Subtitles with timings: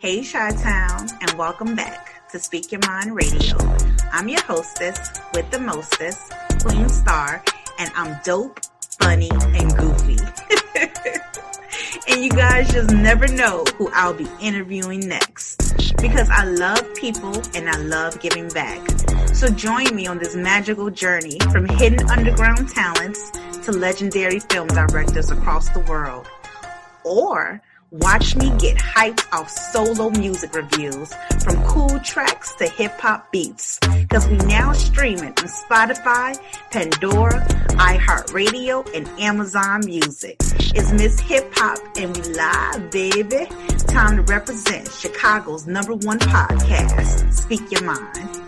[0.00, 3.56] Hey, Chi Town, and welcome back to Speak Your Mind Radio.
[4.12, 6.32] I'm your hostess with the mostest,
[6.62, 7.42] Queen Star,
[7.78, 8.60] and I'm dope,
[9.00, 10.18] funny, and goofy.
[12.08, 17.40] and you guys just never know who I'll be interviewing next because I love people
[17.54, 18.84] and I love giving back.
[19.32, 23.30] So join me on this magical journey from hidden underground talents
[23.64, 26.28] to legendary film directors across the world.
[27.04, 33.32] Or Watch me get hyped off solo music reviews from cool tracks to hip hop
[33.32, 33.78] beats.
[34.10, 36.38] Cause we now stream it on Spotify,
[36.70, 37.46] Pandora,
[37.78, 40.36] iHeartRadio, and Amazon Music.
[40.40, 43.46] It's Miss Hip Hop and we live, baby.
[43.86, 47.32] Time to represent Chicago's number one podcast.
[47.32, 48.47] Speak your mind.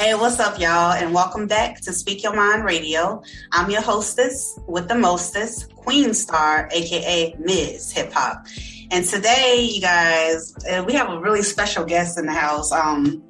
[0.00, 3.22] Hey, what's up, y'all, and welcome back to Speak Your Mind Radio.
[3.52, 7.92] I'm your hostess with the mostest, Queen Star, aka Ms.
[7.92, 8.46] Hip Hop.
[8.90, 12.72] And today, you guys, uh, we have a really special guest in the house.
[12.72, 13.22] Um,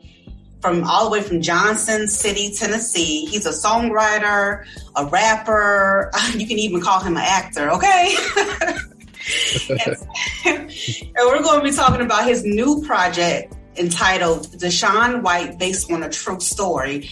[0.61, 3.27] from all the way from Johnson City, Tennessee.
[3.27, 6.13] He's a songwriter, a rapper.
[6.37, 8.15] You can even call him an actor, okay?
[10.47, 10.71] and, and
[11.17, 16.09] we're going to be talking about his new project entitled Deshaun White based on a
[16.09, 17.11] true story.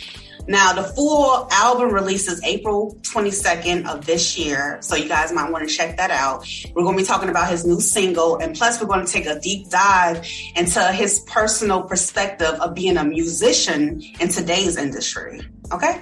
[0.49, 5.69] Now, the full album releases April 22nd of this year, so you guys might want
[5.69, 6.49] to check that out.
[6.75, 9.27] We're going to be talking about his new single, and plus, we're going to take
[9.27, 10.27] a deep dive
[10.57, 15.43] into his personal perspective of being a musician in today's industry.
[15.71, 16.01] Okay?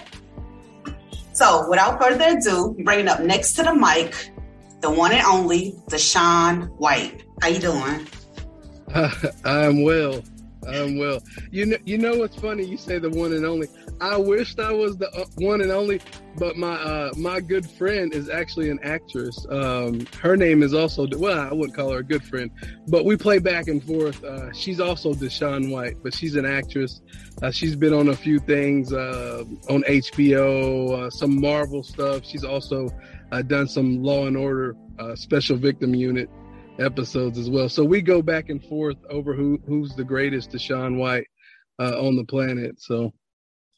[1.33, 4.31] So, without further ado, bringing up next to the mic,
[4.81, 7.25] the one and only Deshaun White.
[7.43, 8.07] How you doing?
[9.45, 10.23] I'm well.
[10.67, 11.23] I'm well.
[11.51, 12.65] You know, you know what's funny?
[12.65, 13.69] You say the one and only.
[14.01, 16.01] I wished I was the uh, one and only,
[16.37, 19.47] but my uh, my good friend is actually an actress.
[19.51, 22.51] Um, her name is also well, I wouldn't call her a good friend,
[22.89, 24.23] but we play back and forth.
[24.23, 27.01] Uh, she's also Deshaun White, but she's an actress.
[27.43, 32.25] Uh, she's been on a few things uh, on HBO, uh, some Marvel stuff.
[32.25, 32.89] She's also
[33.47, 34.77] done some Law and Order
[35.15, 36.31] Special Victim Unit
[36.79, 37.69] episodes as well.
[37.69, 41.27] So we go back and forth over who who's the greatest Deshaun White
[41.79, 42.81] uh, on the planet.
[42.81, 43.13] So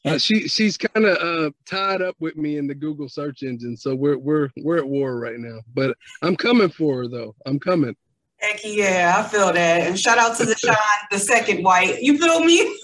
[0.05, 3.75] uh, she she's kind of uh, tied up with me in the Google search engine.
[3.75, 5.59] So we're we're we're at war right now.
[5.73, 7.35] But I'm coming for her though.
[7.45, 7.95] I'm coming.
[8.37, 9.81] Heck yeah, I feel that.
[9.81, 10.75] And shout out to Deshaun,
[11.11, 12.01] the second White.
[12.01, 12.77] You feel me?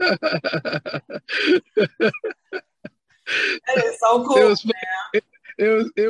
[0.00, 1.02] that
[3.84, 4.36] is so cool.
[4.36, 4.64] It was,
[5.12, 5.24] it,
[5.58, 6.09] it was it was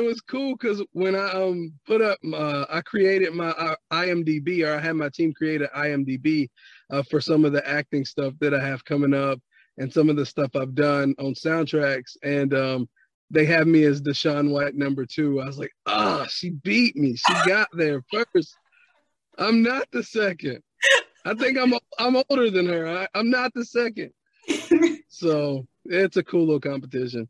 [0.61, 4.95] because when I um put up uh, I created my uh, IMDb or I had
[4.95, 6.49] my team create an IMDb
[6.91, 9.39] uh, for some of the acting stuff that I have coming up
[9.77, 12.89] and some of the stuff I've done on soundtracks and um
[13.31, 15.39] they have me as Deshaun White number two.
[15.39, 17.15] I was like, ah, oh, she beat me.
[17.15, 18.53] She got there first.
[19.37, 20.61] I'm not the second.
[21.23, 22.87] I think I'm I'm older than her.
[22.87, 24.11] I, I'm not the second.
[25.13, 27.29] So it's a cool little competition.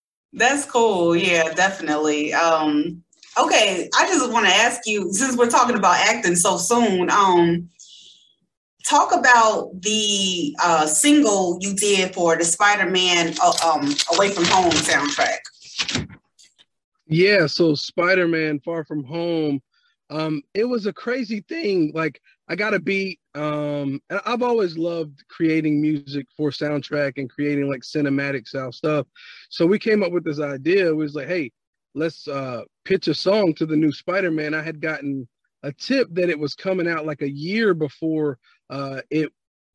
[0.33, 1.15] That's cool.
[1.15, 2.33] Yeah, definitely.
[2.33, 3.03] Um,
[3.37, 7.69] okay, I just want to ask you, since we're talking about acting so soon, um,
[8.85, 14.71] talk about the uh, single you did for the Spider-Man uh, um, Away from Home
[14.71, 15.39] soundtrack.
[17.07, 19.61] Yeah, so Spider-Man Far From Home,
[20.09, 21.91] um, it was a crazy thing.
[21.93, 27.29] Like I got a beat um and i've always loved creating music for soundtrack and
[27.29, 29.07] creating like cinematic style stuff.
[29.49, 30.87] So we came up with this idea.
[30.87, 31.51] It was like hey
[31.95, 34.53] let's uh pitch a song to the new spider-man.
[34.53, 35.27] I had gotten
[35.63, 38.37] a tip that it was coming out like a year before
[38.69, 39.31] uh it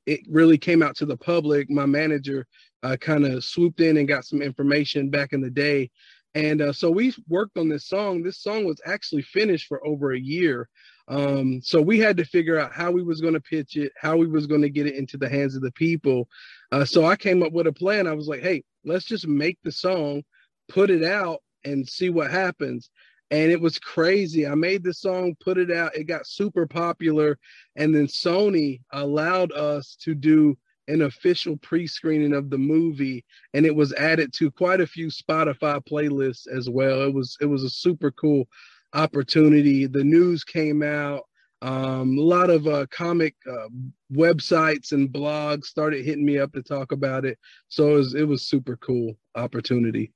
[0.06, 1.68] it really came out to the public.
[1.68, 2.46] My manager
[2.82, 5.90] uh, kind of swooped in and got some information back in the day.
[6.34, 8.22] And uh, so we worked on this song.
[8.22, 10.68] This song was actually finished for over a year
[11.08, 14.16] Um, so we had to figure out how we was going to pitch it, how
[14.16, 16.28] we was going to get it into the hands of the people.
[16.72, 18.06] Uh, so I came up with a plan.
[18.06, 20.22] I was like, hey, let's just make the song,
[20.68, 22.90] put it out, and see what happens.
[23.30, 24.46] And it was crazy.
[24.46, 25.96] I made the song, put it out.
[25.96, 27.38] It got super popular,
[27.74, 30.56] and then Sony allowed us to do
[30.88, 33.24] an official pre-screening of the movie
[33.54, 37.46] and it was added to quite a few spotify playlists as well it was it
[37.46, 38.46] was a super cool
[38.96, 39.86] opportunity.
[39.86, 41.22] The news came out.
[41.62, 43.68] Um, a lot of uh, comic uh,
[44.12, 47.38] websites and blogs started hitting me up to talk about it.
[47.68, 50.12] So it was, it was super cool opportunity.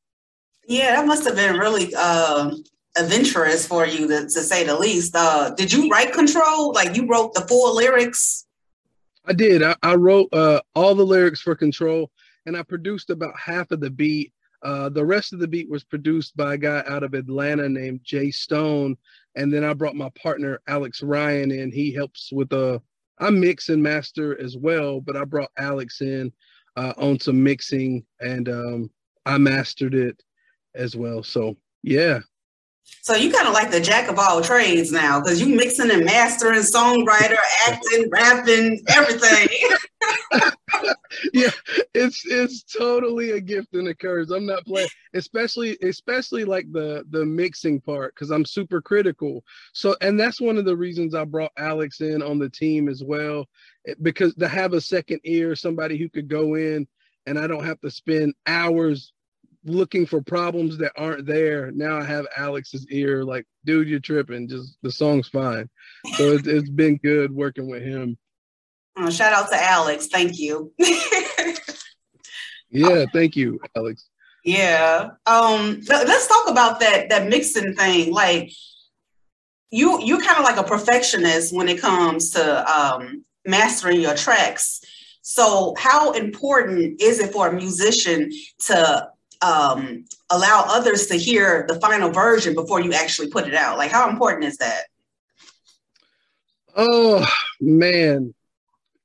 [0.67, 2.55] Yeah that must have been really uh,
[2.97, 5.15] adventurous for you to, to say the least.
[5.17, 6.73] Uh, did you write control?
[6.73, 8.47] Like you wrote the full lyrics?
[9.27, 9.63] I did.
[9.63, 12.11] I, I wrote uh, all the lyrics for Control,
[12.47, 14.33] and I produced about half of the beat.
[14.63, 18.01] Uh, the rest of the beat was produced by a guy out of Atlanta named
[18.03, 18.97] Jay Stone,
[19.35, 21.71] and then I brought my partner Alex Ryan in.
[21.73, 22.75] He helps with the.
[22.75, 22.79] Uh,
[23.23, 26.33] I mix and master as well, but I brought Alex in
[26.77, 28.91] uh, on some mixing, and um,
[29.27, 30.23] I mastered it
[30.75, 31.23] as well.
[31.23, 32.21] So yeah,
[33.03, 36.05] so you kind of like the jack of all trades now, because you mixing and
[36.05, 37.37] mastering, songwriter,
[37.67, 39.49] acting, rapping, everything.
[41.33, 41.51] yeah,
[41.95, 44.31] it's it's totally a gift and a curse.
[44.31, 49.45] I'm not playing, especially especially like the the mixing part, because I'm super critical.
[49.73, 53.03] So, and that's one of the reasons I brought Alex in on the team as
[53.03, 53.47] well,
[53.87, 56.87] eh, because to have a second ear, somebody who could go in,
[57.27, 59.13] and I don't have to spend hours
[59.65, 61.71] looking for problems that aren't there.
[61.71, 64.49] Now I have Alex's ear, like, dude, you're tripping.
[64.49, 65.69] Just the song's fine.
[66.15, 68.17] So it's, it's been good working with him.
[68.97, 70.09] Oh, shout out to Alex.
[70.09, 70.73] Thank you.
[72.71, 74.09] yeah, thank you, Alex.
[74.45, 75.11] Yeah.
[75.27, 78.13] Um, let's talk about that that mixing thing.
[78.13, 78.51] Like
[79.71, 84.81] you you're kind of like a perfectionist when it comes to um mastering your tracks.
[85.23, 88.31] So, how important is it for a musician
[88.67, 89.09] to
[89.43, 93.79] um, allow others to hear the final version before you actually put it out?
[93.79, 94.85] Like, how important is that?
[96.77, 97.27] Oh
[97.61, 98.35] man,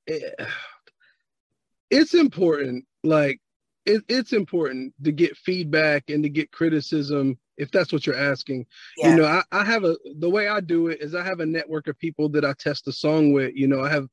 [0.07, 0.35] it,
[1.89, 2.85] it's important.
[3.03, 3.39] Like,
[3.85, 8.65] it, it's important to get feedback and to get criticism if that's what you're asking.
[8.97, 9.09] Yeah.
[9.09, 11.45] You know, I, I have a the way I do it is I have a
[11.45, 13.55] network of people that I test the song with.
[13.55, 14.07] You know, I have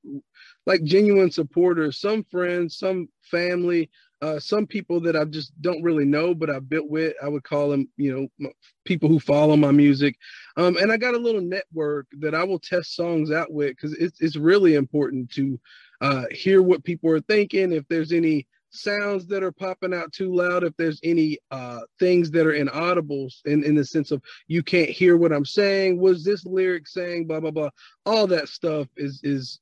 [0.67, 3.91] like genuine supporters, some friends, some family,
[4.23, 7.15] uh, some people that I just don't really know, but I've built with.
[7.23, 8.50] I would call them, you know,
[8.85, 10.17] people who follow my music.
[10.56, 13.95] Um, and I got a little network that I will test songs out with because
[13.95, 15.59] it's, it's really important to
[16.00, 17.73] uh, hear what people are thinking.
[17.73, 22.31] If there's any sounds that are popping out too loud, if there's any uh, things
[22.33, 26.25] that are inaudibles in, in the sense of you can't hear what I'm saying, was
[26.25, 27.71] this lyric saying, blah, blah, blah.
[28.07, 29.61] All that stuff is is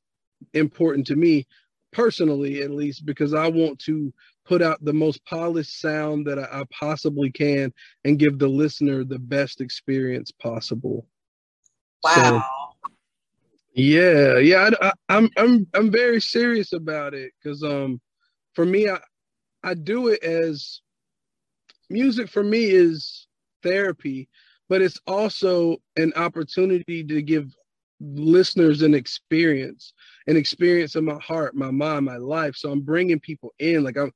[0.55, 1.47] important to me
[1.93, 4.13] personally, at least, because I want to
[4.47, 7.73] put out the most polished sound that I, I possibly can
[8.05, 11.07] and give the listener the best experience possible.
[12.03, 12.15] Wow.
[12.15, 12.91] So,
[13.75, 18.01] yeah, yeah, I, am I'm, I'm I'm very serious about it because um,
[18.55, 18.99] for me, I
[19.63, 20.81] I do it as
[21.91, 23.27] music for me is
[23.63, 24.29] therapy,
[24.69, 27.55] but it's also an opportunity to give
[28.03, 29.93] listeners an experience
[30.27, 33.99] an experience in my heart my mind my life so i'm bringing people in like
[33.99, 34.11] i'm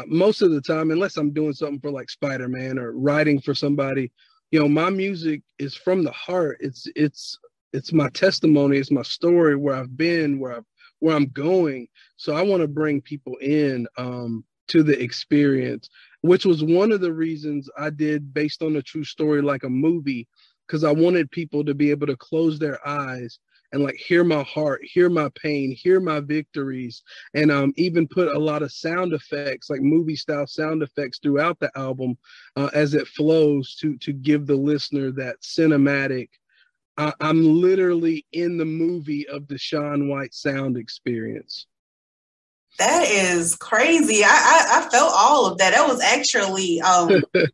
[0.00, 3.40] uh, most of the time, unless I'm doing something for like Spider Man or writing
[3.40, 4.10] for somebody,
[4.50, 6.58] you know, my music is from the heart.
[6.60, 7.38] It's it's
[7.72, 8.78] it's my testimony.
[8.78, 10.60] It's my story where I've been, where I
[11.00, 11.88] where I'm going.
[12.16, 15.90] So I want to bring people in um, to the experience,
[16.22, 19.68] which was one of the reasons I did based on a true story, like a
[19.68, 20.28] movie,
[20.66, 23.40] because I wanted people to be able to close their eyes
[23.72, 27.02] and like hear my heart, hear my pain, hear my victories,
[27.34, 31.58] and um, even put a lot of sound effects, like movie style sound effects, throughout
[31.60, 32.16] the album
[32.56, 36.28] uh, as it flows to to give the listener that cinematic.
[37.00, 41.66] Uh, I'm literally in the movie of Deshaun White sound experience.
[42.78, 44.22] That is crazy.
[44.22, 45.72] I, I, I felt all of that.
[45.72, 47.50] That was actually um yeah.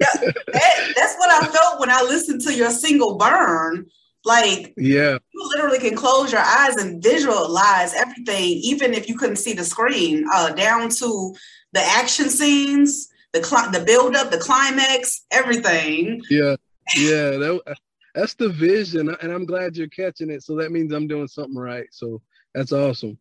[0.00, 3.86] that, that's what I felt when I listened to your single burn
[4.24, 9.36] like, yeah, you literally can close your eyes and visualize everything, even if you couldn't
[9.36, 11.34] see the screen, uh, down to
[11.72, 16.20] the action scenes, the cl- the build up, the climax, everything.
[16.28, 16.56] Yeah,
[16.96, 17.76] yeah, that,
[18.14, 20.42] that's the vision, and I'm glad you're catching it.
[20.42, 21.86] So that means I'm doing something right.
[21.90, 22.22] So
[22.54, 23.18] that's awesome.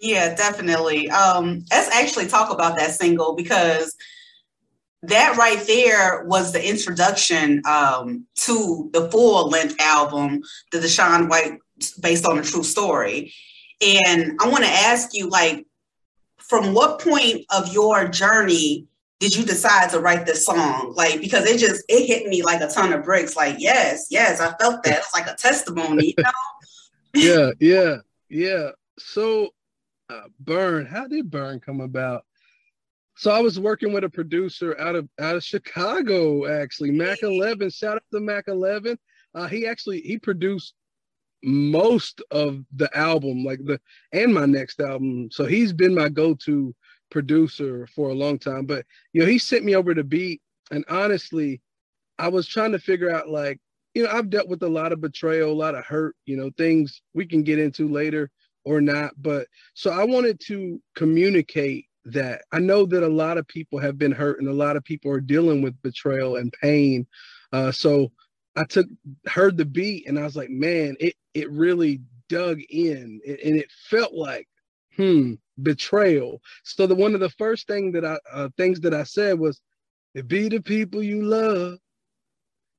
[0.00, 1.10] Yeah, definitely.
[1.10, 3.94] Um, let's actually talk about that single because
[5.02, 11.58] that right there was the introduction um, to the full length album, the Deshaun White,
[12.00, 13.32] based on a true story.
[13.80, 15.66] And I want to ask you, like,
[16.38, 18.86] from what point of your journey
[19.20, 20.94] did you decide to write this song?
[20.96, 23.36] Like, because it just it hit me like a ton of bricks.
[23.36, 24.98] Like, yes, yes, I felt that.
[24.98, 26.30] It's like a testimony, you know?
[27.14, 27.96] yeah, yeah,
[28.30, 28.70] yeah.
[28.98, 29.50] So,
[30.08, 32.24] uh, Burn, how did Burn come about?
[33.16, 37.68] So I was working with a producer out of out of Chicago, actually, Mac Eleven.
[37.68, 38.98] Shout out to Mac Eleven.
[39.34, 40.72] Uh, he actually he produced
[41.42, 43.78] most of the album, like the
[44.12, 45.28] and my next album.
[45.30, 46.74] So he's been my go-to
[47.10, 48.66] producer for a long time.
[48.66, 50.40] But you know, he sent me over to beat,
[50.70, 51.60] and honestly,
[52.18, 53.58] I was trying to figure out like,
[53.94, 56.50] you know, I've dealt with a lot of betrayal, a lot of hurt, you know,
[56.56, 58.30] things we can get into later
[58.64, 59.12] or not.
[59.18, 63.98] But so I wanted to communicate that I know that a lot of people have
[63.98, 67.06] been hurt and a lot of people are dealing with betrayal and pain.
[67.52, 68.12] Uh, so
[68.56, 68.86] I took
[69.26, 73.70] heard the beat and I was like, man, it it really dug in and it
[73.88, 74.48] felt like,
[74.96, 76.40] hmm, betrayal.
[76.64, 79.60] So the one of the first thing that I uh, things that I said was,
[80.14, 81.78] "It be the people you love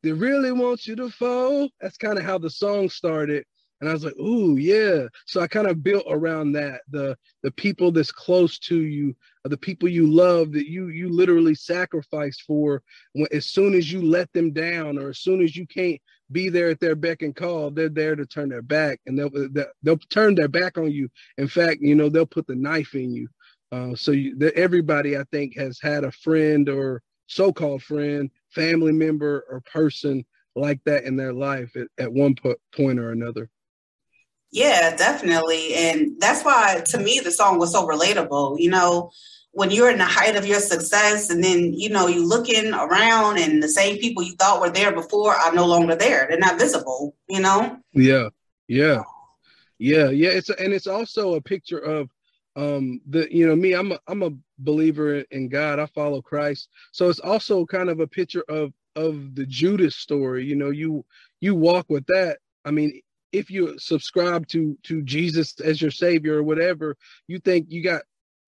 [0.04, 3.46] they really want you to fall." That's kind of how the song started,
[3.82, 7.52] and I was like, "Ooh, yeah." So I kind of built around that the the
[7.52, 12.82] people that's close to you, the people you love that you you literally sacrificed for.
[13.14, 16.00] When, as soon as you let them down, or as soon as you can't
[16.32, 17.72] be there at their beck and call.
[17.72, 19.32] They're there to turn their back, and they'll
[19.84, 21.10] they'll turn their back on you.
[21.38, 23.28] In fact, you know they'll put the knife in you.
[23.72, 28.92] Uh, so you, the, everybody, I think, has had a friend or so-called friend, family
[28.92, 33.50] member, or person like that in their life at, at one po- point or another.
[34.52, 38.60] Yeah, definitely, and that's why to me the song was so relatable.
[38.60, 39.12] You know,
[39.54, 43.38] when you're in the height of your success and then you know you looking around
[43.38, 46.26] and the same people you thought were there before are no longer there.
[46.28, 47.78] They're not visible you know?
[47.94, 48.30] Yeah
[48.68, 49.02] yeah.
[49.80, 52.10] Yeah yeah it's a, and it's also a picture of
[52.58, 55.80] um the you know me i'm a i'm a believer in god.
[55.80, 56.70] I follow christ.
[56.92, 60.46] So it's also kind of a picture of of the judas story.
[60.46, 61.06] You know you
[61.40, 62.40] you walk with that.
[62.66, 63.02] I mean
[63.32, 66.96] if you subscribe to to jesus as your savior or whatever
[67.28, 68.02] you think you got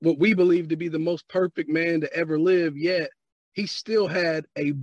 [0.04, 3.10] what we believe to be the most perfect man to ever live, yet
[3.54, 4.74] he still had a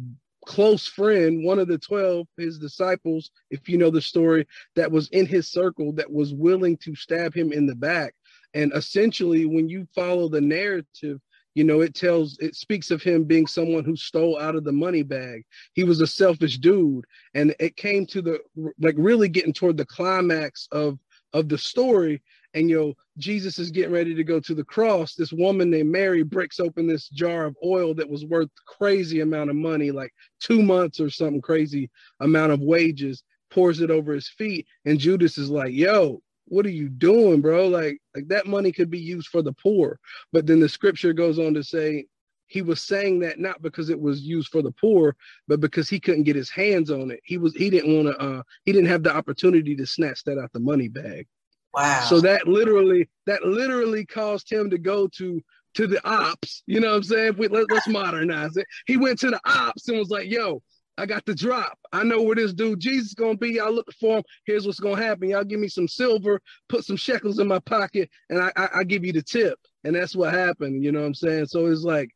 [0.47, 5.09] close friend, one of the 12, his disciples, if you know the story, that was
[5.09, 8.15] in his circle that was willing to stab him in the back.
[8.55, 11.21] And essentially, when you follow the narrative,
[11.55, 14.73] you know, it tells, it speaks of him being someone who stole out of the
[14.73, 15.43] money bag.
[15.75, 17.05] He was a selfish dude.
[17.35, 18.39] And it came to the,
[18.79, 20.99] like, really getting toward the climax of,
[21.33, 22.23] of the story
[22.55, 25.91] and you know jesus is getting ready to go to the cross this woman named
[25.91, 30.13] mary breaks open this jar of oil that was worth crazy amount of money like
[30.41, 31.91] two months or something crazy
[32.21, 36.71] amount of wages pours it over his feet and judas is like yo what are
[36.71, 39.99] you doing bro like like that money could be used for the poor
[40.33, 42.05] but then the scripture goes on to say
[42.47, 45.17] he was saying that not because it was used for the poor
[45.49, 48.23] but because he couldn't get his hands on it he was he didn't want to
[48.23, 51.27] uh he didn't have the opportunity to snatch that out the money bag
[51.73, 52.05] Wow.
[52.09, 55.41] So that literally that literally caused him to go to
[55.75, 56.63] to the ops.
[56.67, 57.37] You know what I'm saying?
[57.39, 58.67] We, let, us modernize it.
[58.87, 60.63] He went to the ops and was like, "Yo,
[61.01, 61.79] I got the drop.
[61.95, 63.53] I know where this dude Jesus is gonna be.
[63.53, 64.25] Y'all looking for him.
[64.45, 65.31] Here's what's gonna happen.
[65.31, 68.85] Y'all give me some silver, put some shekels in my pocket, and I, I, I
[68.85, 70.85] give you the tip." And that's what happened.
[70.85, 71.47] You know what I'm saying?
[71.47, 72.11] So it's like,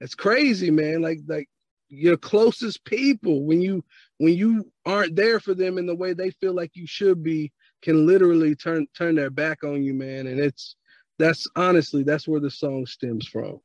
[0.00, 1.02] it's crazy, man.
[1.02, 1.46] Like like
[1.90, 3.84] your closest people when you
[4.16, 7.52] when you aren't there for them in the way they feel like you should be
[7.82, 10.26] can literally turn turn their back on you, man.
[10.26, 10.74] And it's
[11.18, 13.60] that's honestly that's where the song stems from.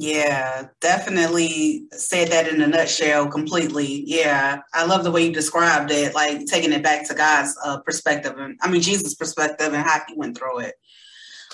[0.00, 4.02] Yeah, definitely said that in a nutshell completely.
[4.06, 7.80] Yeah, I love the way you described it, like taking it back to God's uh,
[7.80, 10.74] perspective and I mean Jesus' perspective and how he went through it.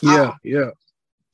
[0.00, 0.71] Yeah, um, yeah.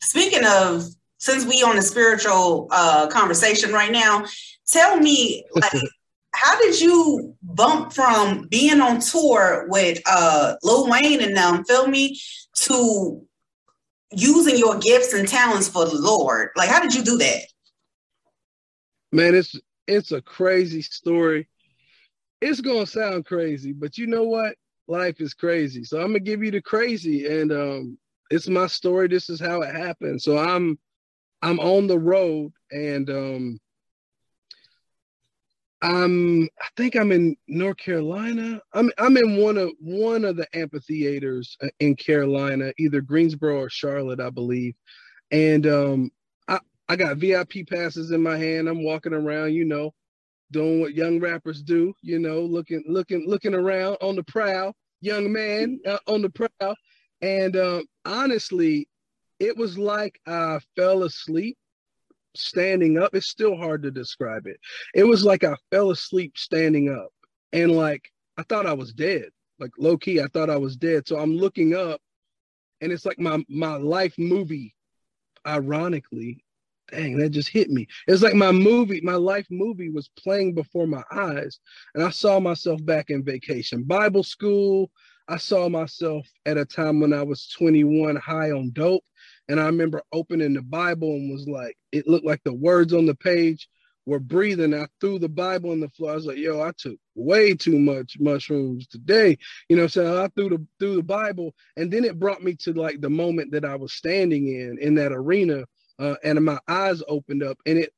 [0.00, 0.86] Speaking of,
[1.18, 4.24] since we on a spiritual uh, conversation right now,
[4.66, 5.82] tell me like
[6.30, 11.88] how did you bump from being on tour with uh Lil Wayne and them, feel
[11.88, 12.18] me,
[12.54, 13.22] to
[14.12, 16.50] using your gifts and talents for the Lord?
[16.56, 17.42] Like, how did you do that?
[19.12, 19.54] Man, it's
[19.86, 21.48] it's a crazy story.
[22.40, 24.56] It's gonna sound crazy, but you know what?
[24.88, 25.84] Life is crazy.
[25.84, 27.98] So I'm gonna give you the crazy, and um,
[28.30, 29.08] it's my story.
[29.08, 30.20] This is how it happened.
[30.22, 30.78] So I'm
[31.42, 33.60] I'm on the road, and um,
[35.82, 38.60] I'm I think I'm in North Carolina.
[38.72, 43.70] I'm I'm in one of one of the amphitheaters uh, in Carolina, either Greensboro or
[43.70, 44.74] Charlotte, I believe.
[45.32, 46.10] And um
[46.48, 48.68] I I got VIP passes in my hand.
[48.68, 49.92] I'm walking around, you know,
[50.52, 55.32] doing what young rappers do, you know, looking, looking, looking around on the prowl, young
[55.32, 56.76] man uh, on the prowl.
[57.22, 58.88] And uh, honestly,
[59.40, 61.56] it was like I fell asleep
[62.34, 63.14] standing up.
[63.14, 64.58] It's still hard to describe it.
[64.94, 67.10] It was like I fell asleep standing up
[67.52, 69.26] and like I thought I was dead.
[69.58, 71.06] Like low key, I thought I was dead.
[71.06, 72.00] So I'm looking up
[72.80, 74.74] and it's like my my life movie,
[75.46, 76.44] ironically.
[76.90, 77.86] Dang, that just hit me.
[78.06, 81.58] It's like my movie, my life movie was playing before my eyes.
[81.94, 84.90] And I saw myself back in vacation, Bible school.
[85.28, 89.04] I saw myself at a time when I was 21 high on dope.
[89.48, 93.06] And I remember opening the Bible and was like, it looked like the words on
[93.06, 93.68] the page
[94.06, 94.74] were breathing.
[94.74, 96.12] I threw the Bible on the floor.
[96.12, 99.38] I was like, yo, I took way too much mushrooms today.
[99.68, 100.24] You know I'm?
[100.24, 101.54] I threw the threw the Bible.
[101.76, 104.94] And then it brought me to like the moment that I was standing in in
[104.96, 105.64] that arena.
[105.98, 107.92] Uh, and my eyes opened up and it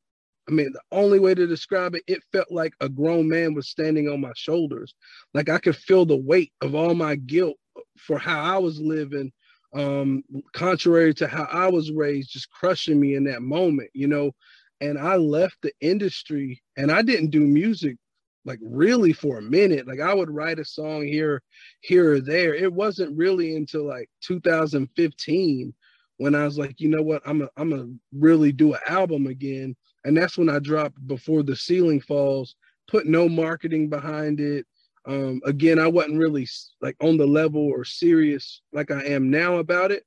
[0.48, 3.68] I mean, the only way to describe it, it felt like a grown man was
[3.68, 4.94] standing on my shoulders.
[5.32, 7.56] Like I could feel the weight of all my guilt
[7.96, 9.32] for how I was living,
[9.74, 14.32] um, contrary to how I was raised, just crushing me in that moment, you know.
[14.80, 17.96] And I left the industry and I didn't do music
[18.44, 19.86] like really for a minute.
[19.86, 21.42] Like I would write a song here,
[21.80, 22.54] here or there.
[22.54, 25.74] It wasn't really until like 2015
[26.18, 29.74] when I was like, you know what, I'm I'm a really do an album again
[30.04, 32.56] and that's when I dropped before the ceiling falls.
[32.88, 34.66] Put no marketing behind it.
[35.06, 36.48] Um, again, I wasn't really
[36.80, 40.04] like on the level or serious like I am now about it,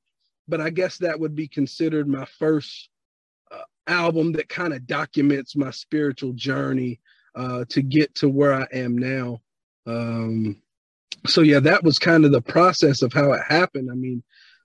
[0.48, 2.88] but I guess that would be considered my first
[3.50, 7.00] uh, album that kind of documents my spiritual journey
[7.34, 9.40] uh, to get to where I am now.
[9.86, 10.60] Um,
[11.26, 13.90] so yeah, that was kind of the process of how it happened.
[13.90, 14.22] I mean,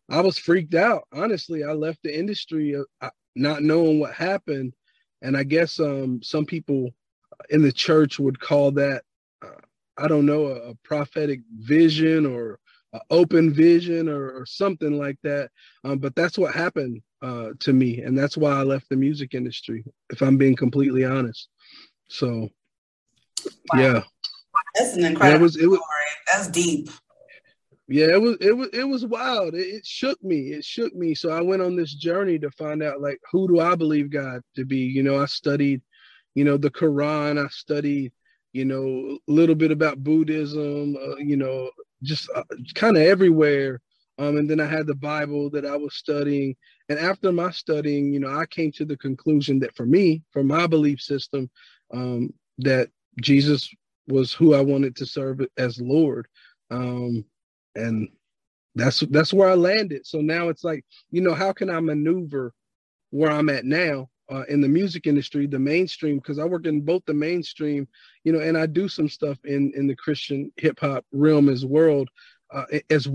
[0.09, 1.03] I was freaked out.
[1.13, 4.73] Honestly, I left the industry uh, not knowing what happened
[5.23, 6.91] and I guess um, some people
[7.49, 9.03] in the church would call that,
[9.97, 12.59] I don't know, a, a prophetic vision or
[12.93, 15.49] an open vision or, or, something like that.
[15.83, 19.33] Um, but that's what happened uh, to me, and that's why I left the music
[19.33, 19.83] industry.
[20.09, 21.49] If I'm being completely honest,
[22.09, 22.49] so
[23.73, 23.79] wow.
[23.79, 24.01] yeah,
[24.75, 26.05] that's an incredible was, it was, story.
[26.27, 26.89] That's deep
[27.87, 31.13] yeah it was it was it was wild it, it, shook me it shook me
[31.13, 34.41] so i went on this journey to find out like who do i believe god
[34.55, 35.81] to be you know i studied
[36.33, 38.11] you know the quran i studied
[38.53, 41.69] you know a little bit about buddhism uh, you know
[42.03, 42.43] just uh,
[42.75, 43.81] kind of everywhere.
[44.19, 46.55] Um, and then i had the bible that i was studying.
[46.89, 50.43] And after my studying you know i came to the conclusion that for me for
[50.43, 51.49] my belief system
[51.93, 52.89] um, that
[53.21, 53.69] jesus
[54.07, 56.27] was who i wanted to serve as lord.
[56.69, 57.25] Um,
[57.75, 58.09] and
[58.75, 60.05] that's that's where I landed.
[60.05, 62.53] So now it's like, you know, how can I maneuver
[63.11, 66.17] where I'm at now uh, in the music industry, the mainstream?
[66.17, 67.87] Because I work in both the mainstream,
[68.23, 71.65] you know, and I do some stuff in in the Christian hip hop realm as
[71.65, 72.09] world
[72.51, 73.07] uh, as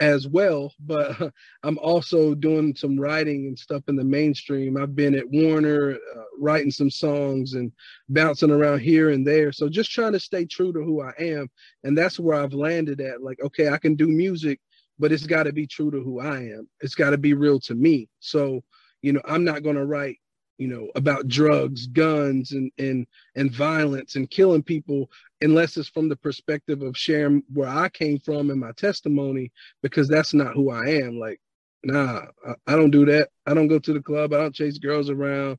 [0.00, 0.72] as well.
[0.80, 1.16] But
[1.62, 4.76] I'm also doing some writing and stuff in the mainstream.
[4.76, 7.70] I've been at Warner uh, writing some songs and
[8.08, 9.52] bouncing around here and there.
[9.52, 11.48] So just trying to stay true to who I am.
[11.84, 13.22] And that's where I've landed at.
[13.22, 14.58] Like, okay, I can do music,
[14.98, 16.68] but it's got to be true to who I am.
[16.80, 18.08] It's got to be real to me.
[18.20, 18.62] So,
[19.02, 20.18] you know, I'm not going to write
[20.60, 26.06] you know about drugs guns and and and violence and killing people unless it's from
[26.06, 29.50] the perspective of sharing where i came from and my testimony
[29.82, 31.18] because that's not who i am.
[31.18, 31.40] Like
[31.82, 33.30] nah I, I don't do that.
[33.46, 34.34] I don't go to the club.
[34.34, 35.56] I don't chase girls around.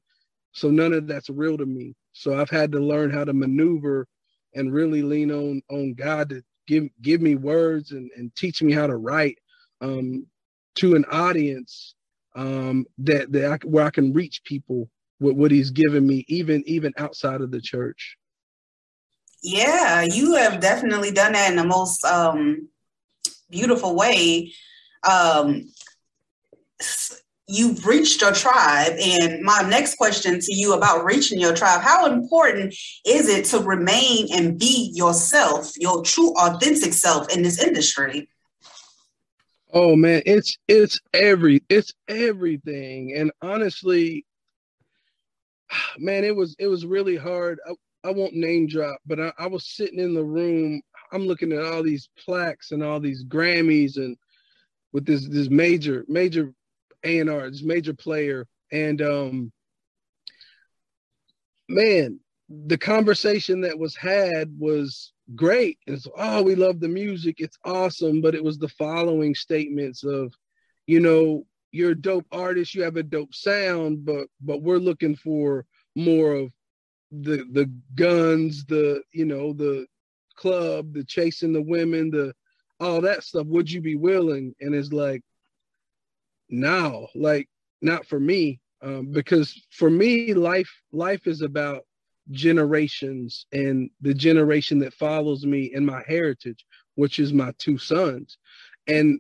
[0.52, 1.96] So none of that's real to me.
[2.14, 4.08] So i've had to learn how to maneuver
[4.54, 8.72] and really lean on on god to give give me words and, and teach me
[8.72, 9.40] how to write
[9.82, 10.28] um,
[10.76, 11.96] to an audience
[12.36, 14.90] um, that that I, where I can reach people
[15.20, 18.18] with what He's given me, even even outside of the church.
[19.44, 22.70] Yeah, you have definitely done that in the most um,
[23.50, 24.54] beautiful way.
[25.04, 25.72] Um,
[27.48, 32.12] you've reached your tribe, and my next question to you about reaching your tribe: How
[32.12, 38.30] important is it to remain and be yourself, your true, authentic self in this industry?
[39.74, 43.16] Oh man, it's it's every it's everything.
[43.16, 44.26] And honestly,
[45.98, 47.60] man, it was it was really hard.
[47.68, 47.74] I,
[48.10, 50.82] I won't name drop, but I, I was sitting in the room.
[51.14, 54.18] I'm looking at all these plaques and all these Grammys and
[54.94, 56.54] with this this major major
[57.04, 59.52] A&R, this major player, and um,
[61.70, 65.78] man, the conversation that was had was great.
[65.88, 70.34] It's oh, we love the music, it's awesome, but it was the following statements of,
[70.88, 75.16] you know, you're a dope artist, you have a dope sound, but but we're looking
[75.16, 75.66] for
[75.96, 76.52] more of
[77.12, 79.86] the the guns, the you know, the
[80.36, 82.34] club, the chasing the women, the
[82.80, 83.46] all that stuff.
[83.48, 84.56] Would you be willing?
[84.60, 85.22] And it's like,
[86.50, 87.48] no, like
[87.82, 88.60] not for me.
[88.84, 91.84] Um, because for me, life life is about
[92.30, 98.38] generations and the generation that follows me and my heritage, which is my two sons.
[98.88, 99.20] And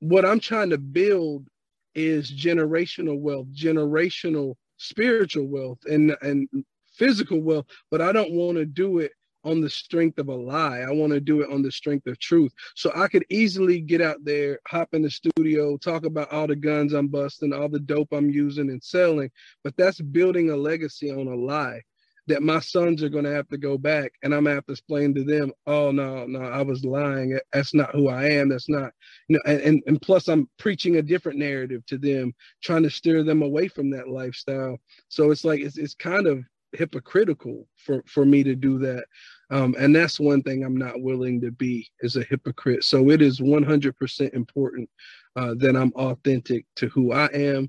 [0.00, 1.46] what I'm trying to build
[1.94, 6.48] is generational wealth, generational spiritual wealth and and
[6.94, 9.12] physical wealth, but I don't want to do it
[9.44, 10.80] on the strength of a lie.
[10.80, 12.52] I want to do it on the strength of truth.
[12.76, 16.54] So I could easily get out there, hop in the studio, talk about all the
[16.54, 19.30] guns I'm busting, all the dope I'm using and selling,
[19.64, 21.82] but that's building a legacy on a lie
[22.28, 24.66] that my sons are going to have to go back and I'm going to have
[24.66, 27.38] to explain to them, oh, no, no, I was lying.
[27.52, 28.48] That's not who I am.
[28.48, 28.92] That's not,
[29.28, 32.32] you know, and, and, and plus I'm preaching a different narrative to them,
[32.62, 34.78] trying to steer them away from that lifestyle.
[35.08, 39.04] So it's like, it's, it's kind of hypocritical for, for me to do that.
[39.50, 42.84] Um, and that's one thing I'm not willing to be is a hypocrite.
[42.84, 44.88] So it is 100% important
[45.36, 47.68] uh, that I'm authentic to who I am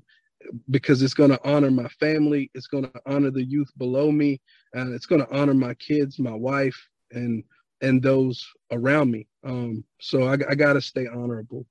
[0.70, 4.40] because it's going to honor my family it's going to honor the youth below me
[4.74, 7.44] and it's going to honor my kids my wife and
[7.80, 9.26] and those around me.
[9.44, 11.66] Um so i, I got to stay honorable.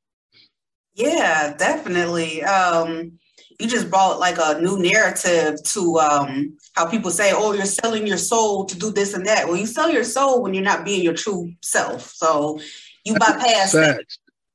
[0.93, 2.43] Yeah definitely.
[2.43, 3.19] Um
[3.59, 8.05] you just brought like a new narrative to um how people say oh you're selling
[8.07, 9.47] your soul to do this and that.
[9.47, 12.11] Well you sell your soul when you're not being your true self.
[12.11, 12.59] So
[13.05, 14.05] you bypass that.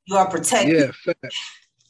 [0.07, 0.78] you are protected.
[0.78, 1.37] Yeah facts.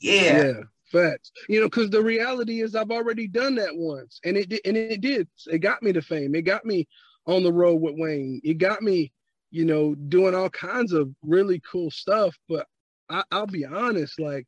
[0.01, 0.43] yeah.
[0.43, 1.31] Yeah Facts.
[1.49, 4.77] You know, because the reality is I've already done that once, and it did, and
[4.77, 5.29] it did.
[5.47, 6.35] It got me to fame.
[6.35, 6.89] It got me
[7.27, 8.41] on the road with Wayne.
[8.43, 9.13] It got me,
[9.51, 12.37] you know, doing all kinds of really cool stuff.
[12.49, 12.67] But
[13.09, 14.47] I, will be honest, like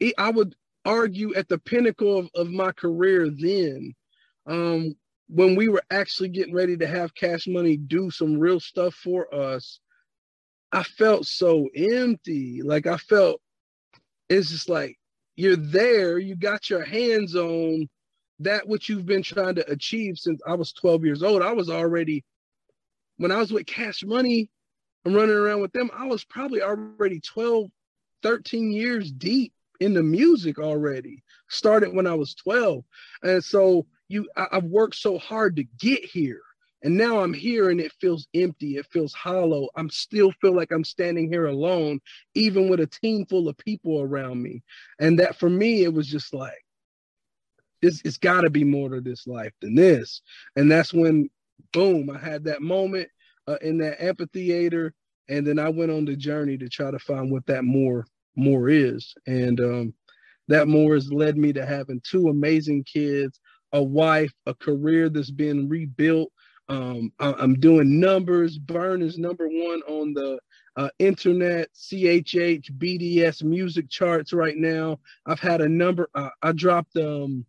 [0.00, 3.94] it, I would argue at the pinnacle of, of my career then,
[4.46, 4.94] um,
[5.28, 9.32] when we were actually getting ready to have Cash Money do some real stuff for
[9.34, 9.80] us,
[10.72, 12.62] I felt so empty.
[12.62, 13.40] Like I felt
[14.28, 14.96] it's just like
[15.36, 17.88] you're there, you got your hands on
[18.40, 21.42] that which you've been trying to achieve since I was 12 years old.
[21.42, 22.24] I was already,
[23.16, 24.50] when I was with Cash Money,
[25.04, 27.70] I'm running around with them, I was probably already 12,
[28.22, 31.22] 13 years deep in the music already.
[31.48, 32.82] Started when I was 12.
[33.22, 36.40] And so you I, I've worked so hard to get here.
[36.82, 38.76] And now I'm here and it feels empty.
[38.76, 39.68] It feels hollow.
[39.76, 42.00] I'm still feel like I'm standing here alone,
[42.34, 44.62] even with a team full of people around me.
[45.00, 46.62] And that for me, it was just like,
[47.82, 50.22] it's, it's got to be more to this life than this.
[50.54, 51.30] And that's when,
[51.72, 53.08] boom, I had that moment
[53.46, 54.92] uh, in that amphitheater.
[55.28, 58.68] And then I went on the journey to try to find what that more more
[58.68, 59.14] is.
[59.26, 59.94] And um,
[60.48, 63.40] that more has led me to having two amazing kids,
[63.72, 66.30] a wife, a career that's been rebuilt
[66.68, 68.58] um, I, am doing numbers.
[68.58, 70.38] Burn is number one on the
[70.76, 74.98] uh, internet, CHH, BDS music charts right now.
[75.26, 76.08] I've had a number.
[76.14, 77.46] Uh, I dropped um,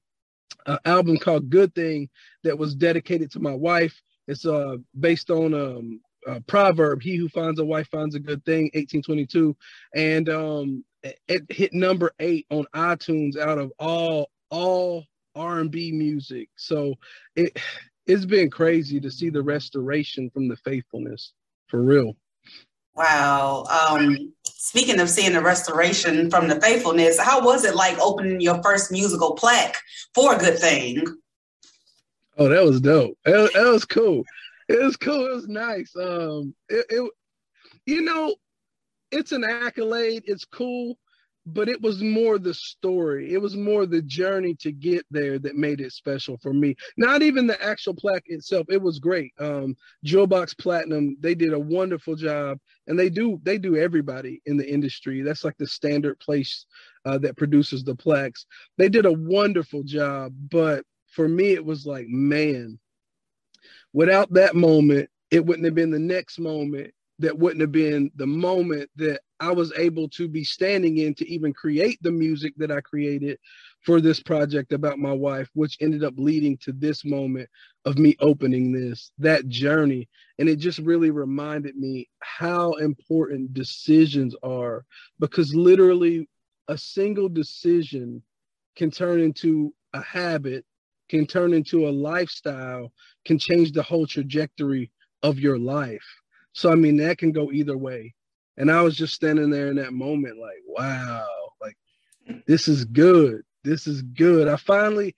[0.66, 2.10] an album called Good Thing
[2.44, 4.00] that was dedicated to my wife.
[4.28, 8.46] It's uh, based on um, a proverb: "He who finds a wife finds a good
[8.46, 9.56] thing." 1822,
[9.96, 10.86] and um,
[11.28, 16.50] it hit number eight on iTunes out of all all R&B music.
[16.56, 16.96] So
[17.36, 17.58] it
[18.08, 21.34] it's been crazy to see the restoration from the faithfulness
[21.68, 22.16] for real.
[22.96, 23.66] Wow.
[23.66, 28.62] Um, speaking of seeing the restoration from the faithfulness, how was it like opening your
[28.64, 29.76] first musical plaque
[30.16, 31.04] for a good thing?
[32.38, 33.18] Oh, that was dope.
[33.26, 34.24] That, that was cool.
[34.68, 35.28] It was cool.
[35.28, 35.94] It was nice.
[35.96, 37.12] Um, it, it,
[37.86, 38.36] you know,
[39.12, 40.24] it's an accolade.
[40.26, 40.98] It's cool
[41.54, 43.34] but it was more the story.
[43.34, 46.76] It was more the journey to get there that made it special for me.
[46.98, 48.68] Not even the actual plaque itself.
[48.70, 49.34] It was great.
[49.40, 49.76] Um,
[50.28, 54.70] Box Platinum, they did a wonderful job, and they do they do everybody in the
[54.70, 55.22] industry.
[55.22, 56.66] That's like the standard place
[57.06, 58.46] uh, that produces the plaques.
[58.78, 62.78] They did a wonderful job, but for me, it was like, man,
[63.94, 68.28] without that moment, it wouldn't have been the next moment that wouldn't have been the
[68.28, 72.72] moment that I was able to be standing in to even create the music that
[72.72, 73.40] I created
[73.82, 77.50] for this project about my wife, which ended up leading to this moment
[77.86, 80.10] of me opening this, that journey.
[80.40, 84.86] And it just really reminded me how important decisions are
[85.20, 86.28] because literally
[86.68, 88.22] a single decision
[88.76, 90.66] can turn into a habit,
[91.10, 92.92] can turn into a lifestyle,
[93.26, 94.92] can change the whole trajectory
[95.24, 96.06] of your life.
[96.54, 98.14] So I mean that can go either way.
[98.58, 101.28] And I was just standing there in that moment, like, wow,
[101.62, 101.78] like
[102.48, 103.42] this is good.
[103.64, 104.48] This is good.
[104.48, 105.16] I finally,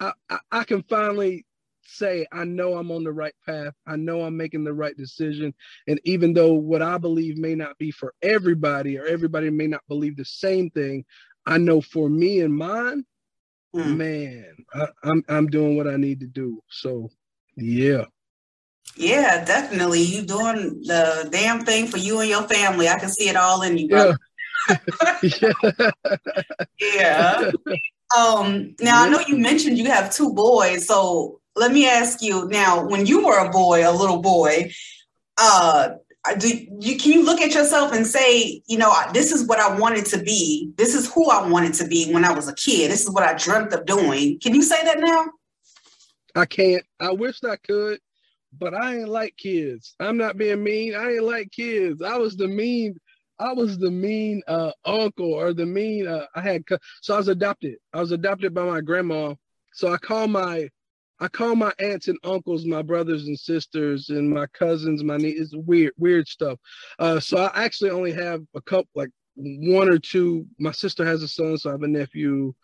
[0.00, 1.46] I, I, I can finally
[1.82, 3.74] say I know I'm on the right path.
[3.86, 5.54] I know I'm making the right decision.
[5.86, 9.82] And even though what I believe may not be for everybody, or everybody may not
[9.88, 11.04] believe the same thing,
[11.46, 13.04] I know for me and mine,
[13.74, 13.96] mm.
[13.96, 16.60] man, I, I'm I'm doing what I need to do.
[16.68, 17.10] So
[17.56, 18.04] yeah.
[18.96, 20.02] Yeah, definitely.
[20.02, 22.88] You doing the damn thing for you and your family.
[22.88, 24.18] I can see it all in you, brother.
[25.22, 25.52] Yeah.
[26.80, 27.50] yeah.
[28.16, 32.48] Um, now I know you mentioned you have two boys, so let me ask you
[32.48, 34.72] now, when you were a boy, a little boy,
[35.38, 35.90] uh
[36.38, 36.48] do
[36.80, 40.04] you can you look at yourself and say, you know, this is what I wanted
[40.06, 40.70] to be.
[40.76, 42.90] This is who I wanted to be when I was a kid.
[42.90, 44.38] This is what I dreamt of doing.
[44.38, 45.26] Can you say that now?
[46.34, 46.84] I can't.
[47.00, 48.00] I wish I could,
[48.58, 49.94] but I ain't like kids.
[50.00, 50.94] I'm not being mean.
[50.94, 52.02] I ain't like kids.
[52.02, 52.96] I was the mean.
[53.38, 56.06] I was the mean uh, uncle or the mean.
[56.06, 56.62] Uh, I had
[57.00, 57.76] so I was adopted.
[57.92, 59.34] I was adopted by my grandma.
[59.72, 60.68] So I call my
[61.20, 65.38] I call my aunts and uncles my brothers and sisters and my cousins, my niece.
[65.38, 66.58] It's weird, weird stuff.
[66.98, 70.46] Uh, so I actually only have a couple, like one or two.
[70.58, 72.54] My sister has a son, so I have a nephew.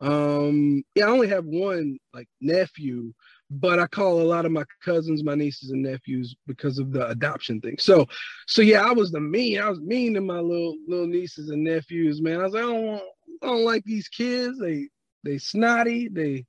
[0.00, 3.12] Um, yeah, I only have one like nephew,
[3.50, 7.06] but I call a lot of my cousins my nieces and nephews because of the
[7.08, 7.76] adoption thing.
[7.78, 8.06] So,
[8.46, 9.60] so yeah, I was the mean.
[9.60, 12.20] I was mean to my little little nieces and nephews.
[12.20, 13.02] Man, I was like, I don't want,
[13.42, 14.58] I don't like these kids.
[14.58, 14.88] They
[15.24, 16.08] they snotty.
[16.08, 16.46] They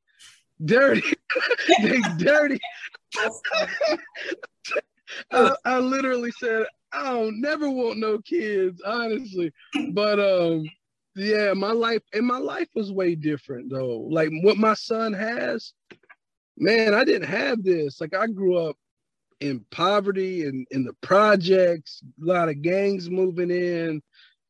[0.64, 1.04] dirty.
[1.82, 2.60] they dirty.
[5.32, 9.52] I, I, literally said, I don't never want no kids, honestly.
[9.92, 10.66] But um,
[11.16, 14.08] yeah, my life and my life was way different though.
[14.10, 15.74] Like what my son has,
[16.58, 18.02] man, I didn't have this.
[18.02, 18.76] Like I grew up
[19.40, 24.02] in poverty and in the projects, a lot of gangs moving in.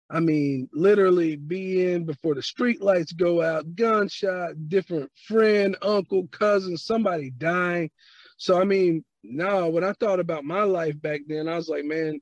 [0.10, 6.78] I mean, literally being before the street lights go out, gunshot, different friend, uncle, cousin,
[6.78, 7.92] somebody dying.
[8.38, 11.84] So I mean, now when I thought about my life back then, I was like,
[11.84, 12.22] man,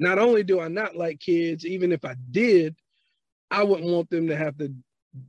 [0.00, 2.74] not only do I not like kids, even if I did,
[3.50, 4.72] I wouldn't want them to have to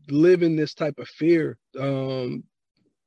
[0.10, 2.44] live in this type of fear um,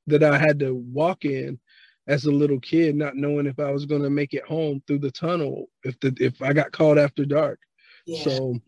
[0.06, 1.58] that I had to walk in
[2.06, 4.98] as a little kid, not knowing if I was going to make it home through
[4.98, 7.60] the tunnel if the if I got caught after dark.
[8.06, 8.24] Yeah.
[8.24, 8.60] So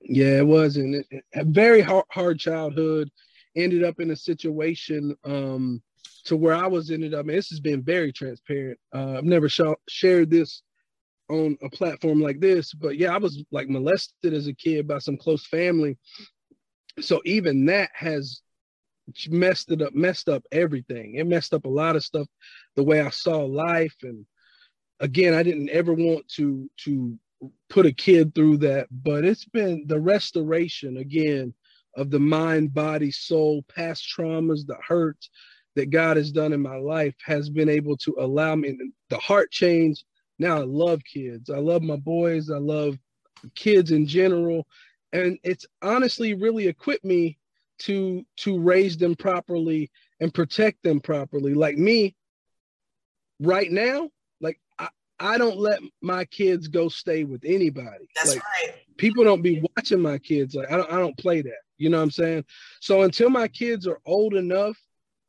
[0.00, 3.10] yeah, it was and it, a very hard, hard childhood.
[3.56, 5.82] Ended up in a situation um,
[6.24, 7.20] to where I was ended up.
[7.20, 8.78] I mean, this has been very transparent.
[8.94, 10.62] Uh, I've never sh- shared this
[11.28, 14.98] on a platform like this, but yeah, I was like molested as a kid by
[14.98, 15.98] some close family.
[17.00, 18.42] So even that has
[19.28, 21.16] messed it up, messed up everything.
[21.16, 22.26] It messed up a lot of stuff,
[22.76, 23.96] the way I saw life.
[24.02, 24.26] And
[25.00, 27.18] again, I didn't ever want to to
[27.70, 31.54] put a kid through that, but it's been the restoration again
[31.96, 35.28] of the mind, body, soul, past traumas, the hurt
[35.76, 38.76] that God has done in my life has been able to allow me
[39.10, 40.04] the heart change.
[40.38, 41.50] Now I love kids.
[41.50, 42.50] I love my boys.
[42.50, 42.98] I love
[43.54, 44.66] kids in general.
[45.12, 47.38] And it's honestly really equipped me
[47.80, 51.54] to to raise them properly and protect them properly.
[51.54, 52.14] Like me,
[53.40, 54.10] right now,
[54.40, 54.88] like I,
[55.18, 58.08] I don't let my kids go stay with anybody.
[58.14, 58.74] That's like, right.
[58.96, 60.54] People don't be watching my kids.
[60.54, 61.60] Like I don't I don't play that.
[61.76, 62.44] You know what I'm saying?
[62.80, 64.76] So until my kids are old enough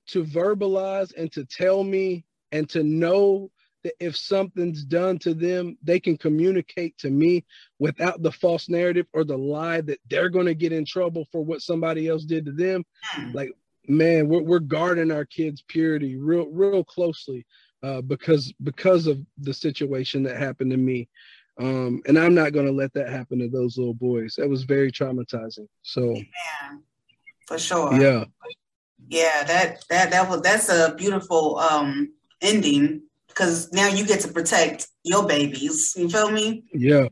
[0.07, 3.51] to verbalize and to tell me and to know
[3.83, 7.45] that if something's done to them, they can communicate to me
[7.79, 11.43] without the false narrative or the lie that they're going to get in trouble for
[11.43, 12.83] what somebody else did to them.
[13.03, 13.31] Hmm.
[13.31, 13.51] Like,
[13.87, 17.45] man, we're, we're guarding our kids' purity real, real closely
[17.83, 21.07] uh, because because of the situation that happened to me.
[21.59, 24.35] Um, and I'm not going to let that happen to those little boys.
[24.37, 25.67] That was very traumatizing.
[25.81, 26.77] So, yeah,
[27.47, 27.93] for sure.
[27.99, 28.25] Yeah,
[29.09, 29.43] yeah.
[29.43, 33.01] That that that was that's a beautiful um, ending
[33.39, 35.93] because now you get to protect your babies.
[35.95, 36.65] You feel me?
[36.73, 37.07] Yeah.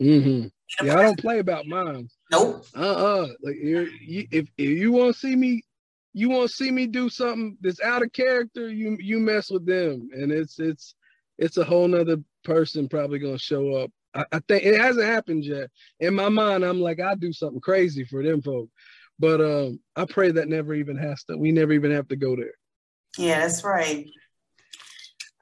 [0.00, 0.46] Mm-hmm.
[0.84, 2.08] Yeah, I don't play about mine.
[2.30, 2.64] Nope.
[2.74, 3.22] Uh uh-uh.
[3.24, 3.88] uh Like you,
[4.30, 5.62] if if you want to see me
[6.12, 9.66] you want to see me do something that's out of character, you you mess with
[9.66, 10.94] them, and it's it's
[11.38, 13.90] it's a whole nother person probably gonna show up.
[14.14, 15.68] I, I think it hasn't happened yet.
[16.00, 18.70] In my mind, I'm like I do something crazy for them folk,
[19.18, 21.36] but um, I pray that never even has to.
[21.36, 22.54] We never even have to go there.
[23.18, 24.06] Yeah, that's right.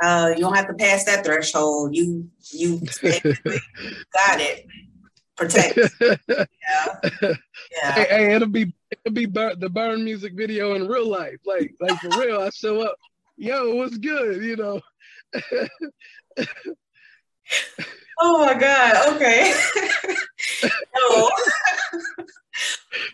[0.05, 1.95] Uh, you don't have to pass that threshold.
[1.95, 4.67] You you got it
[5.35, 5.79] protect.
[6.01, 6.45] yeah.
[7.23, 7.93] yeah.
[7.93, 11.39] Hey, hey, it'll be it'll be bur- the burn music video in real life.
[11.47, 12.41] Like like for real.
[12.41, 12.97] I show up,
[13.39, 14.43] yo, what's good?
[14.43, 14.81] You know.
[18.21, 19.15] Oh my God.
[19.17, 19.55] Okay.
[20.39, 21.29] so,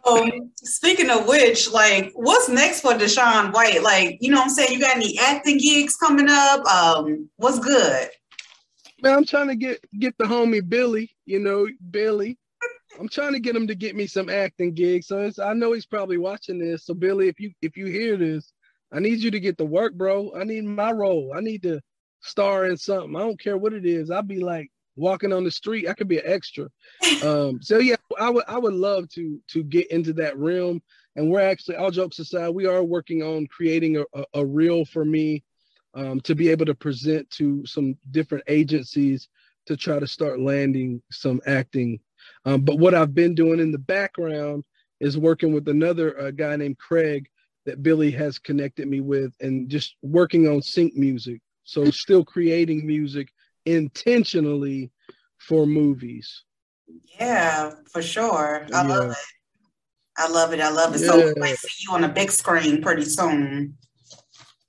[0.07, 3.83] um, speaking of which, like, what's next for DaShaun White?
[3.83, 4.72] Like, you know what I'm saying?
[4.72, 6.64] You got any acting gigs coming up?
[6.66, 8.09] Um, what's good?
[9.03, 12.37] Man, I'm trying to get get the homie Billy, you know, Billy.
[12.98, 15.07] I'm trying to get him to get me some acting gigs.
[15.07, 16.85] So I know he's probably watching this.
[16.85, 18.53] So Billy, if you if you hear this,
[18.92, 20.33] I need you to get to work, bro.
[20.37, 21.33] I need my role.
[21.35, 21.81] I need to
[22.20, 23.16] star in something.
[23.16, 24.11] I don't care what it is.
[24.11, 24.70] I'll be like
[25.01, 25.89] walking on the street.
[25.89, 26.69] I could be an extra.
[27.23, 30.83] Um, so yeah, I would I would love to to get into that realm.
[31.17, 34.85] And we're actually, all jokes aside, we are working on creating a, a, a reel
[34.85, 35.43] for me
[35.95, 39.29] um, to be able to present to some different agencies
[39.67, 41.99] to try to start landing some acting.
[42.45, 44.65] Um, but what I've been doing in the background
[45.01, 47.29] is working with another uh, guy named Craig
[47.67, 51.41] that Billy has connected me with and just working on sync music.
[51.65, 53.33] So still creating music
[53.75, 54.91] intentionally
[55.39, 56.45] for movies.
[57.19, 58.67] Yeah, for sure.
[58.73, 58.83] I yeah.
[58.83, 59.17] love it.
[60.17, 60.61] I love it.
[60.61, 61.01] I love it.
[61.01, 61.09] Yeah.
[61.09, 63.77] So might see you on a big screen pretty soon.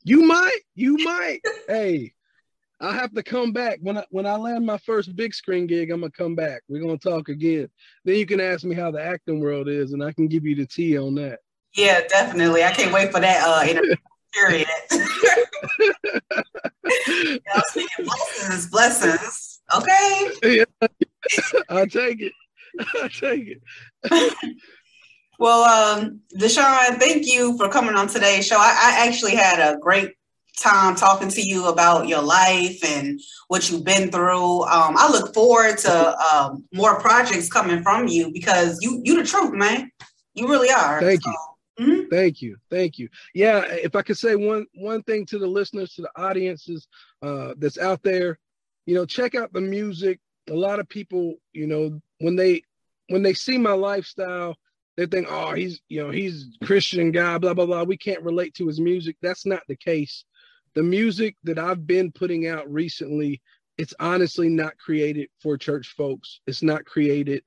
[0.04, 0.60] You might.
[0.76, 1.42] You might.
[1.68, 2.14] hey,
[2.80, 5.92] I have to come back when I when I land my first big screen gig.
[5.92, 6.62] I'm gonna come back.
[6.68, 7.70] We're gonna talk again.
[8.06, 10.56] Then you can ask me how the acting world is, and I can give you
[10.56, 11.40] the tea on that.
[11.76, 12.64] Yeah, definitely.
[12.64, 13.96] I can't wait for that uh interview.
[14.34, 14.68] Period.
[17.02, 19.62] Y'all speaking blessings, blessings.
[19.76, 20.32] Okay.
[20.44, 20.66] Yeah.
[21.70, 22.34] I'll take it.
[23.02, 23.62] I'll take it.
[25.40, 28.58] well, um, Deshaun, thank you for coming on today's show.
[28.58, 30.14] I, I actually had a great
[30.62, 34.64] time talking to you about your life and what you've been through.
[34.64, 39.24] Um, I look forward to um, more projects coming from you because you you the
[39.28, 39.92] truth, man.
[40.34, 41.02] You really are.
[41.02, 41.30] Thank so.
[41.30, 41.38] you.
[41.82, 42.10] Mm-hmm.
[42.10, 43.10] Thank you, thank you.
[43.34, 46.88] Yeah, if I could say one one thing to the listeners, to the audiences
[47.22, 48.38] uh, that's out there,
[48.86, 50.20] you know, check out the music.
[50.50, 52.64] A lot of people, you know, when they
[53.08, 54.56] when they see my lifestyle,
[54.98, 57.84] they think, oh, he's you know he's Christian guy, blah blah blah.
[57.84, 59.16] We can't relate to his music.
[59.22, 60.26] That's not the case.
[60.76, 63.42] The music that I've been putting out recently,
[63.78, 66.42] it's honestly not created for church folks.
[66.48, 67.44] It's not created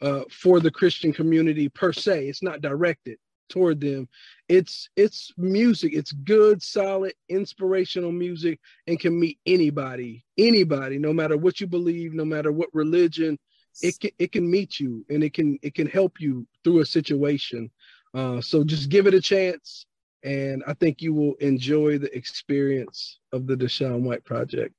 [0.00, 2.26] uh, for the Christian community per se.
[2.28, 4.08] It's not directed toward them.
[4.48, 5.92] It's it's music.
[5.94, 12.12] It's good solid inspirational music and can meet anybody anybody no matter what you believe
[12.12, 13.38] no matter what religion
[13.82, 16.86] it can it can meet you and it can it can help you through a
[16.86, 17.70] situation.
[18.14, 19.86] Uh, so just give it a chance
[20.22, 24.74] and i think you will enjoy the experience of the Deshaun White project.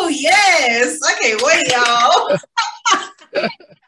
[0.00, 1.00] Oh yes.
[1.04, 1.66] I can't wait
[3.34, 3.48] y'all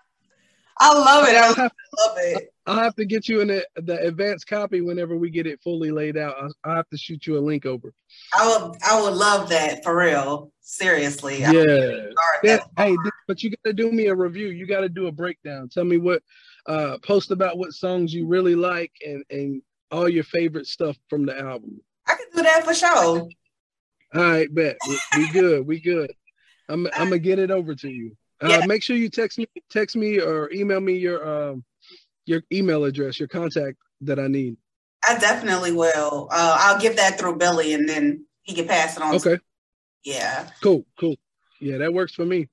[0.80, 1.36] I love it.
[1.36, 2.54] I love it.
[2.66, 5.90] I'll have to get you in the, the advanced copy whenever we get it fully
[5.90, 6.36] laid out.
[6.40, 7.92] I'll, I'll, have to shoot you a link over.
[8.34, 10.52] I would, I would love that for real.
[10.60, 11.40] Seriously.
[11.40, 11.96] Yeah.
[12.42, 12.60] yeah.
[12.76, 14.48] Hey, but you got to do me a review.
[14.48, 15.68] You got to do a breakdown.
[15.68, 16.22] Tell me what,
[16.66, 21.26] uh, post about what songs you really like and and all your favorite stuff from
[21.26, 21.80] the album.
[22.06, 23.28] I can do that for sure.
[24.14, 24.76] All right, bet.
[24.88, 25.66] We, we good.
[25.66, 26.12] We good.
[26.68, 28.16] I'm I'm gonna get it over to you.
[28.42, 28.66] Uh, yeah.
[28.66, 31.64] Make sure you text me, text me, or email me your um,
[32.24, 34.56] your email address, your contact that I need.
[35.06, 36.28] I definitely will.
[36.30, 39.14] Uh, I'll give that through Billy, and then he can pass it on.
[39.16, 39.36] Okay.
[39.36, 39.42] To-
[40.04, 40.48] yeah.
[40.62, 40.84] Cool.
[40.98, 41.16] Cool.
[41.60, 42.48] Yeah, that works for me.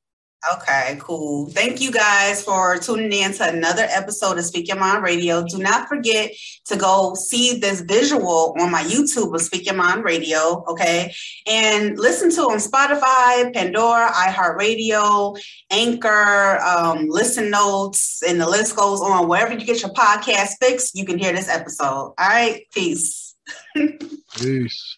[0.53, 1.49] Okay, cool.
[1.49, 5.43] Thank you guys for tuning in to another episode of Speak Your Mind Radio.
[5.43, 6.31] Do not forget
[6.65, 11.11] to go see this visual on my YouTube of Speak Your Mind Radio, okay?
[11.47, 15.39] And listen to on Spotify, Pandora, iHeartRadio,
[15.71, 19.27] Anchor, um, Listen Notes, and the list goes on.
[19.27, 21.85] Wherever you get your podcast fix, you can hear this episode.
[21.85, 23.35] All right, peace.
[24.37, 24.96] peace.